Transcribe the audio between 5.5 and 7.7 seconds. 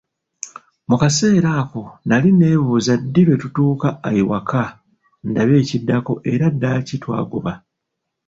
ekiddako, era ddaaki twagoba.